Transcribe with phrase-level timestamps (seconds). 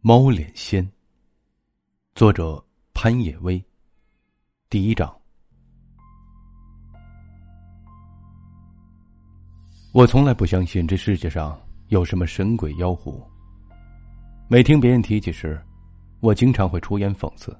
[0.00, 0.88] 猫脸仙。
[2.14, 3.60] 作者潘野威。
[4.70, 5.12] 第一章。
[9.90, 13.20] 我从来不相信这世界上有什么神鬼妖狐。
[14.46, 15.60] 每听别人提起时，
[16.20, 17.54] 我经常会出言讽刺。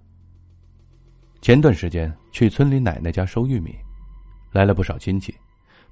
[1.43, 3.75] 前段时间去村里奶奶家收玉米，
[4.52, 5.34] 来了不少亲戚，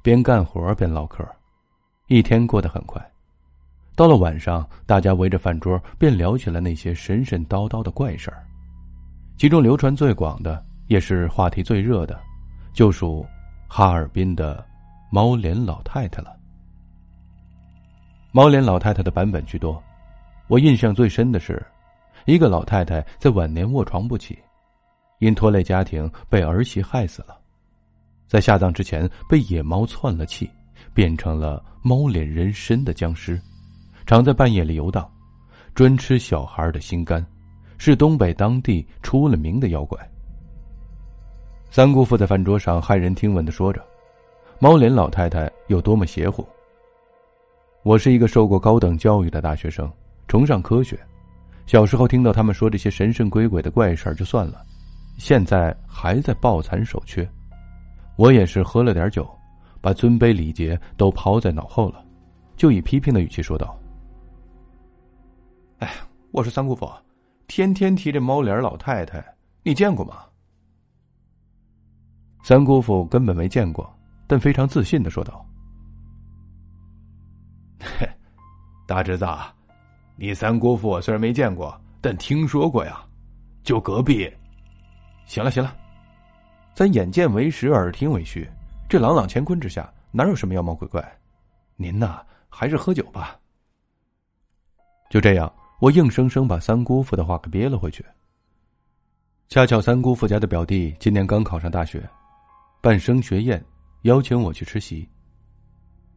[0.00, 1.28] 边干活边唠嗑，
[2.06, 3.04] 一天过得很快。
[3.96, 8.46] 到了晚上，大家围着饭桌便聊起了那些神神叨叨的怪事儿。
[9.38, 12.20] 其中流传最广的，也是话题最热的，
[12.74, 13.26] 就属
[13.66, 14.62] 哈尔滨的
[15.10, 16.36] 猫脸老太太了。
[18.32, 19.82] 猫脸老太太的版本居多，
[20.46, 21.64] 我印象最深的是，
[22.26, 24.38] 一个老太太在晚年卧床不起，
[25.20, 27.38] 因拖累家庭被儿媳害死了，
[28.28, 30.50] 在下葬之前被野猫窜了气，
[30.92, 33.40] 变成了猫脸人身的僵尸。
[34.06, 35.04] 常在半夜里游荡，
[35.74, 37.24] 专吃小孩的心肝，
[37.76, 39.98] 是东北当地出了名的妖怪。
[41.72, 43.84] 三姑父在饭桌上骇人听闻的说着
[44.60, 46.46] ：“猫脸老太太有多么邪乎。”
[47.82, 49.92] 我是一个受过高等教育的大学生，
[50.28, 50.96] 崇尚科学。
[51.66, 54.64] 小时候听到他们说这些神神鬼鬼的怪事儿就算了，
[55.18, 57.28] 现在还在抱残守缺。
[58.14, 59.28] 我也是喝了点酒，
[59.80, 62.04] 把尊卑礼节都抛在脑后了，
[62.56, 63.76] 就以批评的语气说道。
[66.36, 66.86] 我说三姑父，
[67.46, 69.24] 天天提这猫脸老太太，
[69.62, 70.22] 你见过吗？
[72.42, 73.90] 三姑父根本没见过，
[74.26, 75.46] 但非常自信的说道
[77.80, 78.06] ：“嘿，
[78.86, 79.26] 大侄子，
[80.14, 83.02] 你三姑父虽然没见过，但听说过呀。
[83.62, 84.30] 就隔壁。
[85.24, 85.74] 行了行了，
[86.74, 88.46] 咱眼见为实，耳听为虚，
[88.90, 91.02] 这朗朗乾坤之下，哪有什么妖魔鬼怪？
[91.76, 93.40] 您呐，还是喝酒吧。
[95.08, 98.04] 就这样。”我硬生生把三姑父的话给憋了回去。
[99.48, 102.08] 恰巧三姑父家的表弟今年刚考上大学，
[102.80, 103.62] 办升学宴，
[104.02, 105.08] 邀请我去吃席。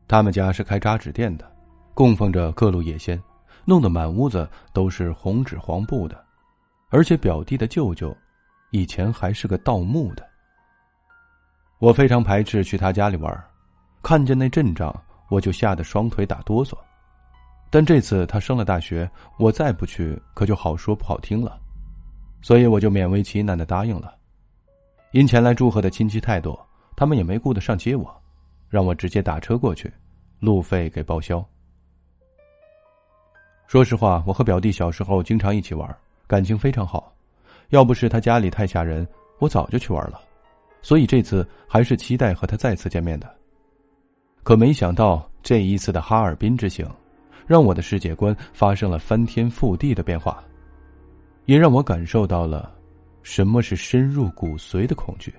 [0.08, 1.52] 他们家是开扎纸店的，
[1.94, 3.22] 供奉着各路野仙，
[3.66, 6.26] 弄得满屋子都是红纸黄布的。
[6.90, 8.16] 而且表弟的舅舅，
[8.72, 10.28] 以前还是个盗墓的。
[11.80, 13.46] 我非常排斥去他家里玩，
[14.02, 14.91] 看见那阵仗，
[15.30, 16.76] 我就吓得双腿打哆嗦。
[17.69, 21.59] 但这次他升了大学，我再不去可就好说不好听了，
[22.41, 24.16] 所以我就勉为其难的答应了。
[25.12, 26.59] 因前来祝贺的亲戚太多，
[26.96, 28.12] 他们也没顾得上接我，
[28.69, 29.91] 让我直接打车过去，
[30.40, 31.44] 路费给报销。
[33.68, 37.13] 说实话，我和表弟小时候经常一起玩，感情非常好。
[37.69, 40.19] 要不是他家里太吓人，我早就去玩了。
[40.81, 43.31] 所以这次还是期待和他再次见面的。
[44.41, 46.90] 可没想到这一次的哈尔滨之行。
[47.50, 50.44] 让我的世界观发生了翻天覆地的变化，
[51.46, 52.72] 也让我感受到了
[53.24, 55.34] 什么是深入骨髓的恐惧。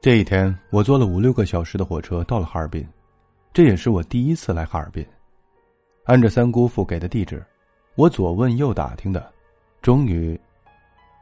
[0.00, 2.84] 这一天，我坐了五六个小时的火车到了哈尔滨，
[3.52, 5.06] 这也是我第一次来哈尔滨。
[6.06, 7.40] 按着三姑父给的地址，
[7.94, 9.32] 我左问右打听的，
[9.80, 10.36] 终于，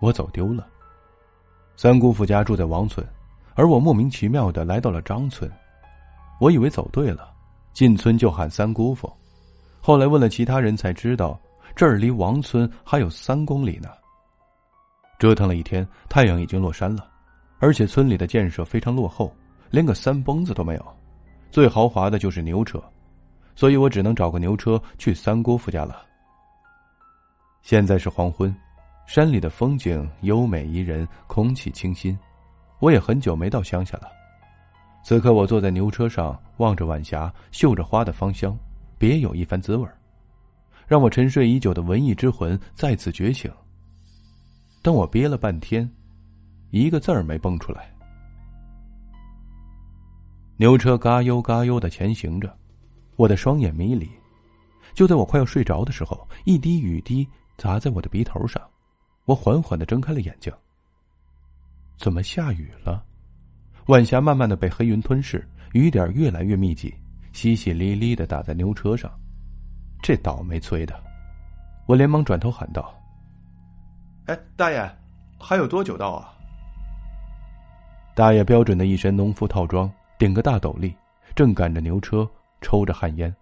[0.00, 0.66] 我走丢了。
[1.76, 3.06] 三姑父家住在王村，
[3.54, 5.50] 而我莫名其妙的来到了张村，
[6.40, 7.34] 我以为走对了。
[7.78, 9.08] 进村就喊三姑父，
[9.80, 11.40] 后来问了其他人才知道，
[11.76, 13.88] 这儿离王村还有三公里呢。
[15.16, 17.08] 折腾了一天，太阳已经落山了，
[17.60, 19.32] 而且村里的建设非常落后，
[19.70, 20.96] 连个三蹦子都没有，
[21.52, 22.82] 最豪华的就是牛车，
[23.54, 26.04] 所以我只能找个牛车去三姑父家了。
[27.62, 28.52] 现在是黄昏，
[29.06, 32.18] 山里的风景优美宜人，空气清新，
[32.80, 34.17] 我也很久没到乡下了。
[35.08, 38.54] 此刻，我坐在牛车上，望着晚霞，嗅着花的芳香，
[38.98, 39.88] 别有一番滋味
[40.86, 43.50] 让我沉睡已久的文艺之魂再次觉醒。
[44.82, 45.90] 但我憋了半天，
[46.68, 47.90] 一个字儿没蹦出来。
[50.58, 52.54] 牛车嘎悠嘎悠的前行着，
[53.16, 54.06] 我的双眼迷离。
[54.92, 58.62] 就在我快要睡着的时候，一滴雨滴砸在我的鼻头上，
[59.24, 60.52] 我缓缓的睁开了眼睛。
[61.96, 63.06] 怎么下雨了？
[63.88, 65.42] 晚霞慢慢的被黑云吞噬，
[65.72, 66.94] 雨点越来越密集，
[67.32, 69.10] 淅淅沥沥的打在牛车上。
[70.02, 70.94] 这倒霉催的，
[71.86, 72.94] 我连忙转头喊道
[74.28, 74.86] ：“哎，大爷，
[75.40, 76.34] 还有多久到啊？”
[78.14, 80.94] 大爷标准的一身农夫套装，顶个大斗笠，
[81.34, 82.28] 正赶着牛车，
[82.60, 83.34] 抽着旱烟。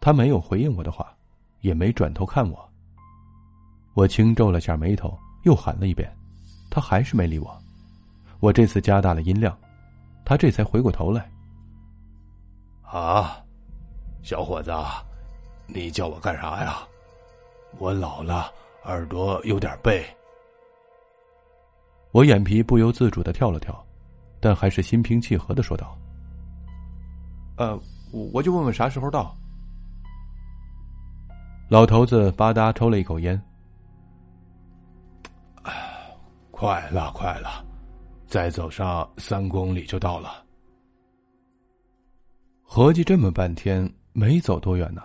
[0.00, 1.14] 他没有回应我的话，
[1.60, 2.66] 也没转头看我。
[3.92, 6.10] 我轻皱了下眉头，又喊了一遍，
[6.70, 7.54] 他还是没理我。
[8.40, 9.54] 我这次加大了音量。
[10.24, 11.30] 他这才回过头来。
[12.82, 13.42] 啊，
[14.22, 14.72] 小伙子，
[15.66, 16.78] 你叫我干啥呀？
[17.78, 18.52] 我老了，
[18.84, 20.04] 耳朵有点背。
[22.12, 23.84] 我眼皮不由自主的跳了跳，
[24.38, 25.98] 但还是心平气和的说道
[27.58, 27.76] ：“呃，
[28.32, 29.36] 我就问问啥时候到。”
[31.68, 33.42] 老头子吧嗒抽了一口烟，
[36.52, 37.63] 快了，快了，
[38.34, 40.44] 再走上三公里就到了。
[42.64, 45.00] 合计这么半天没走多远呢，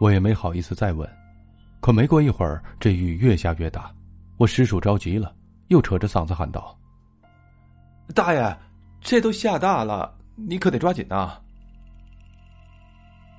[0.00, 1.08] 我也没好意思再问。
[1.78, 3.94] 可没过一会儿，这雨越下越大，
[4.38, 5.32] 我实属着急了，
[5.68, 6.76] 又扯着嗓子喊道
[8.12, 8.58] ：“大爷，
[9.00, 11.40] 这都下大了，你可得抓紧呐！”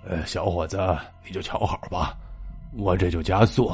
[0.08, 0.78] 呃，小伙子，
[1.26, 2.18] 你就瞧好吧，
[2.72, 3.70] 我这就加速。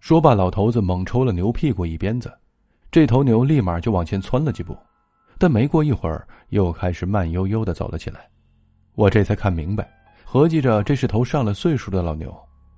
[0.00, 2.30] 说罢，老头子猛抽了牛屁股一鞭子，
[2.94, 4.78] 这头牛立马就往前窜了几步，
[5.36, 8.30] 但没过一会儿，又开始慢悠悠的走了起来。
[8.94, 9.92] 我这才看明白，
[10.24, 12.32] 合计着这是头上了岁数的老牛，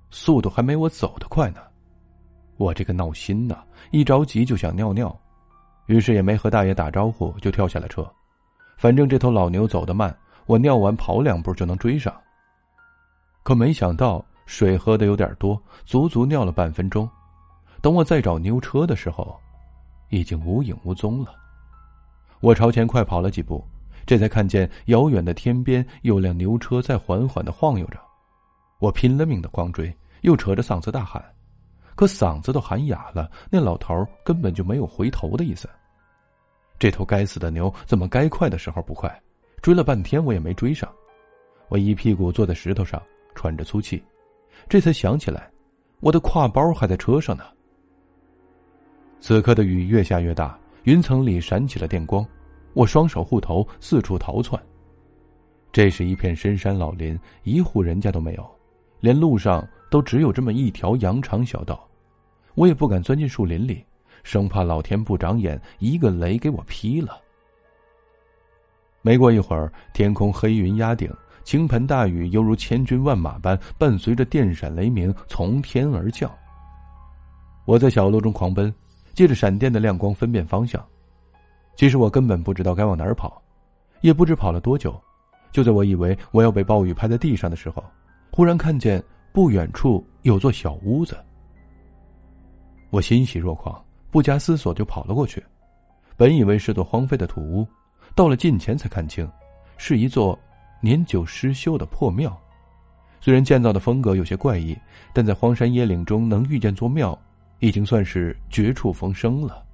[0.09, 1.59] 速度还没我走得快呢。
[2.57, 3.59] 我这个闹心呐，
[3.91, 5.15] 一着急就想尿尿，
[5.85, 8.03] 于是也没和大爷打招呼，就跳下了车。
[8.75, 10.17] 反正这头老牛走得慢。
[10.47, 12.11] 我尿完跑两步就能追上，
[13.43, 17.07] 可没想到水喝的有点多，足足尿了半分钟。
[17.83, 19.39] 等我再找牛车的时候，
[20.09, 21.33] 已经无影无踪了。
[22.39, 23.63] 我朝前快跑了几步，
[24.05, 27.99] 这才看见遥远的天边有辆牛车在缓缓的晃悠着。
[28.79, 31.23] 我拼了命的狂追，又扯着嗓子大喊，
[31.95, 35.67] 可嗓子都喊哑了，那老头根本就没有回头的意思。
[36.77, 39.11] 这头该死的牛怎么该快的时候不快？
[39.63, 40.87] 追了半天，我也没追上。
[41.69, 43.01] 我一屁股坐在石头上，
[43.33, 44.01] 喘着粗气，
[44.69, 45.51] 这才想起来，
[46.01, 47.43] 我的挎包还在车上呢。
[49.19, 52.25] 此刻的雨越下越大，云层里闪起了电光，
[52.73, 54.61] 我双手护头，四处逃窜。
[55.71, 58.49] 这是一片深山老林，一户人家都没有，
[58.99, 61.87] 连路上都只有这么一条羊肠小道。
[62.55, 63.83] 我也不敢钻进树林里，
[64.23, 67.19] 生怕老天不长眼，一个雷给我劈了。
[69.01, 71.11] 没过一会儿，天空黑云压顶，
[71.43, 76.31] 倾盆大雨犹如千军万马般，伴随着电闪雷鸣从天而降。
[77.65, 78.73] 我在小路中狂奔，
[79.17, 80.79] 借着闪电的亮光分辨方向。
[81.75, 83.41] 其实我根本不知道该往哪儿跑，
[84.01, 84.95] 也不知跑了多久。
[85.51, 87.83] 就在我以为我要被暴雨拍在地上的时候，
[88.31, 89.03] 忽然看见
[89.33, 91.17] 不远处有座小屋子。
[92.91, 95.43] 我欣喜若狂，不加思索就跑了过去。
[96.15, 97.67] 本以为是座荒废的土屋。
[98.13, 99.27] 到了近前才看清，
[99.77, 100.37] 是一座
[100.79, 102.39] 年久失修的破庙。
[103.19, 104.77] 虽然建造的风格有些怪异，
[105.11, 107.19] 但在荒山野岭中能遇见座庙，
[107.59, 109.65] 已经算是绝处逢生了。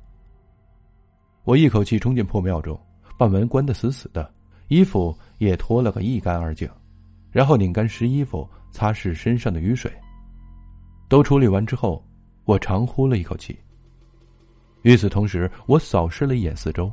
[1.44, 2.80] 我一口气冲进破庙中，
[3.18, 4.34] 把门关得死死的，
[4.70, 6.70] 衣服也脱了个一干二净，
[7.32, 9.92] 然后拧干湿衣服，擦拭身上的雨水。
[11.10, 12.04] 都处理完之后，
[12.46, 13.58] 我长呼了一口气。
[14.84, 16.92] 与此同时，我扫视了一眼四周。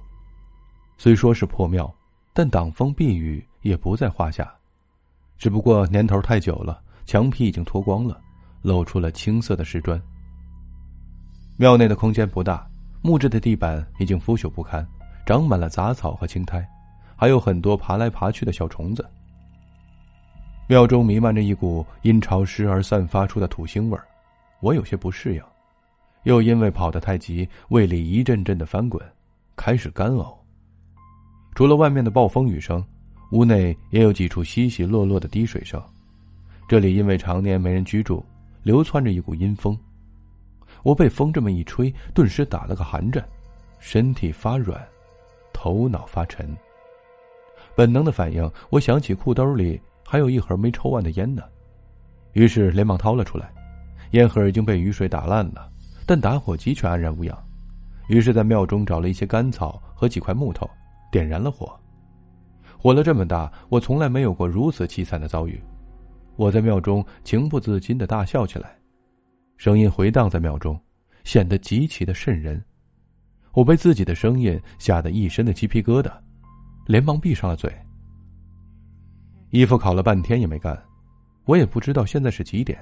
[0.98, 1.92] 虽说是破庙，
[2.32, 4.52] 但挡风避雨也不在话下。
[5.38, 8.20] 只不过年头太久了，墙皮已经脱光了，
[8.62, 10.00] 露出了青色的石砖。
[11.60, 12.66] 庙内的空间不大，
[13.02, 14.82] 木质的地板已经腐朽不堪，
[15.26, 16.66] 长满了杂草和青苔，
[17.14, 19.06] 还有很多爬来爬去的小虫子。
[20.66, 24.06] 庙中弥漫着一股因潮湿而散发出的土腥味儿，
[24.60, 25.42] 我有些不适应，
[26.22, 28.98] 又因为跑得太急，胃里一阵阵的翻滚，
[29.54, 30.34] 开始干呕。
[31.54, 32.82] 除了外面的暴风雨声，
[33.32, 35.78] 屋内也有几处稀稀落落的滴水声。
[36.66, 38.24] 这里因为常年没人居住，
[38.62, 39.78] 流窜着一股阴风。
[40.82, 43.24] 我被风这么一吹，顿时打了个寒颤，
[43.78, 44.80] 身体发软，
[45.52, 46.56] 头脑发沉。
[47.74, 51.42] 本能的反应，我想起裤兜里还有一盒没抽完的烟呢，
[52.32, 53.52] 于是连忙掏了出来。
[54.12, 55.70] 烟盒已经被雨水打烂了，
[56.04, 57.36] 但打火机却安然无恙。
[58.08, 60.68] 于是，在庙中找了一些干草和几块木头。
[61.12, 61.76] 点燃了火，
[62.78, 65.60] 火了这么大，我从来没有过如此凄惨的遭遇。
[66.36, 68.76] 我在庙中情不自禁的大笑起来，
[69.60, 70.80] 声音回荡在庙中，
[71.22, 72.64] 显得极其的瘆人。
[73.52, 76.10] 我被自己的声音吓得一身的鸡皮疙瘩，
[76.86, 77.70] 连忙闭上了嘴。
[79.50, 80.82] 衣服烤了半天也没干，
[81.44, 82.78] 我也不知道现在是几点，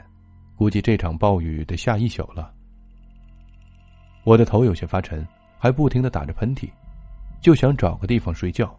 [0.54, 2.54] 估计这场暴雨得下一宿了。
[4.22, 5.26] 我的头有些发沉，
[5.58, 6.70] 还不停的打着喷嚏。
[7.40, 8.72] 就想找个地方睡觉，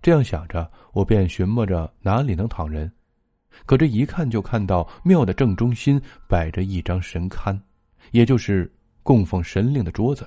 [0.00, 2.90] 这样想着，我便寻摸着哪里能躺人。
[3.66, 7.58] 可这一看就看到庙的正中心摆着一张神龛，
[8.10, 10.26] 也就是供奉神灵的桌子。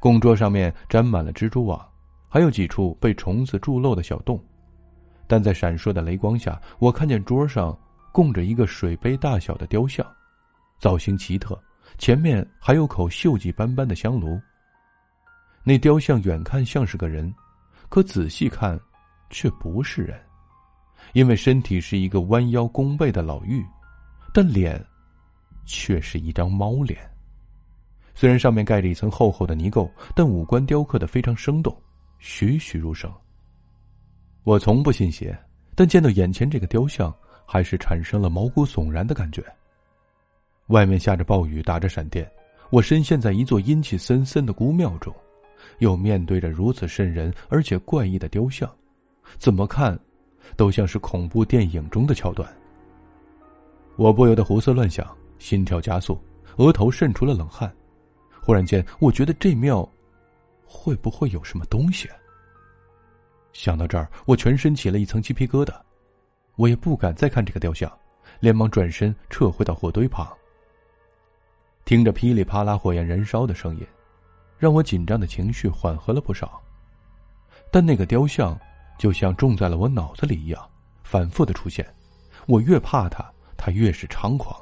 [0.00, 1.80] 供桌上面沾满了蜘蛛网，
[2.28, 4.42] 还有几处被虫子蛀漏的小洞。
[5.28, 7.78] 但在闪烁的雷光下，我看见桌上
[8.12, 10.04] 供着一个水杯大小的雕像，
[10.78, 11.58] 造型奇特，
[11.98, 14.38] 前面还有口锈迹斑斑的香炉。
[15.64, 17.32] 那雕像远看像是个人，
[17.88, 18.78] 可仔细看，
[19.30, 20.20] 却不是人，
[21.12, 23.64] 因为身体是一个弯腰弓背的老妪，
[24.32, 24.82] 但脸，
[25.64, 26.98] 却是一张猫脸。
[28.14, 31.76] 虽然上面盖着一层厚厚的泥垢，但五官雕刻的非常生动，
[32.18, 33.12] 栩栩如生。
[34.44, 35.38] 我从不信邪，
[35.74, 37.14] 但见到眼前这个雕像，
[37.46, 39.44] 还是产生了毛骨悚然的感觉。
[40.68, 42.30] 外面下着暴雨，打着闪电，
[42.70, 45.14] 我深陷在一座阴气森森的古庙中。
[45.78, 48.70] 又面对着如此瘆人而且怪异的雕像，
[49.38, 49.98] 怎么看，
[50.56, 52.48] 都像是恐怖电影中的桥段。
[53.96, 55.06] 我不由得胡思乱想，
[55.38, 56.20] 心跳加速，
[56.56, 57.72] 额头渗出了冷汗。
[58.40, 59.88] 忽然间，我觉得这庙，
[60.64, 62.08] 会不会有什么东西？
[63.52, 65.74] 想到这儿，我全身起了一层鸡皮疙瘩。
[66.56, 67.90] 我也不敢再看这个雕像，
[68.40, 70.26] 连忙转身撤回到火堆旁。
[71.84, 73.86] 听着噼里啪啦火焰燃烧的声音。
[74.58, 76.62] 让我紧张的情绪缓和了不少，
[77.72, 78.56] 但那个雕像
[79.02, 80.70] 就像种在了我脑子里一样，
[81.02, 81.84] 反复的出现。
[82.46, 84.56] 我越怕它，它越是猖狂。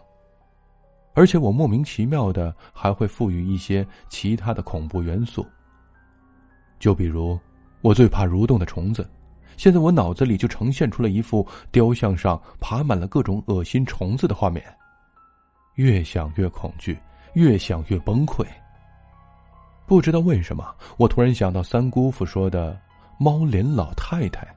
[1.13, 5.47] 而且我莫名其妙的还会赋予一些其他的恐怖元素。
[6.79, 7.39] 就比如，
[7.83, 9.07] 我最怕蠕动的虫子，
[9.59, 14.65] 现在我脑子里就呈现出了一幅雕像上爬满了各种恶心虫子的画面。
[15.75, 16.99] 越想越恐惧，
[17.35, 18.43] 越想越崩溃。
[19.85, 22.81] 不知道为什么，我突然想到三姑父说的
[23.23, 24.49] “猫脸老太太”，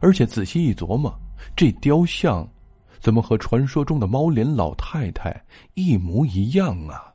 [0.00, 1.18] 而且仔细一琢磨，
[1.56, 2.46] 这雕像
[3.00, 5.34] 怎么和传说中的猫脸老太太
[5.72, 7.05] 一模一样啊？